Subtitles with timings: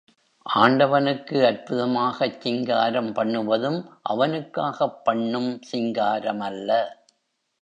[0.45, 3.79] ஆண்டவனுக்கு அற்புதமாகச் சிங்காரம் பண்ணுவதும்
[4.03, 6.71] அவனுக்காகப் பண்ணும் சிங்காரமல்ல.